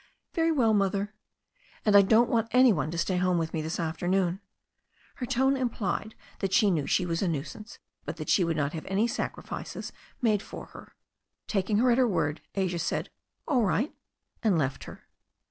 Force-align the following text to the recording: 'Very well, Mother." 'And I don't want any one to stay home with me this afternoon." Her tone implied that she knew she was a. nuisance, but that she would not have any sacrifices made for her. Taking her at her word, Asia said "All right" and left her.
'Very 0.33 0.51
well, 0.51 0.73
Mother." 0.73 1.13
'And 1.85 1.95
I 1.95 2.01
don't 2.01 2.27
want 2.31 2.47
any 2.49 2.73
one 2.73 2.89
to 2.89 2.97
stay 2.97 3.17
home 3.17 3.37
with 3.37 3.53
me 3.53 3.61
this 3.61 3.79
afternoon." 3.79 4.41
Her 5.17 5.27
tone 5.27 5.55
implied 5.55 6.15
that 6.39 6.53
she 6.53 6.71
knew 6.71 6.87
she 6.87 7.05
was 7.05 7.21
a. 7.21 7.27
nuisance, 7.27 7.77
but 8.03 8.17
that 8.17 8.27
she 8.27 8.43
would 8.43 8.57
not 8.57 8.73
have 8.73 8.87
any 8.87 9.07
sacrifices 9.07 9.93
made 10.19 10.41
for 10.41 10.65
her. 10.65 10.95
Taking 11.45 11.77
her 11.77 11.91
at 11.91 11.99
her 11.99 12.07
word, 12.07 12.41
Asia 12.55 12.79
said 12.79 13.11
"All 13.47 13.61
right" 13.61 13.93
and 14.41 14.57
left 14.57 14.85
her. 14.85 15.03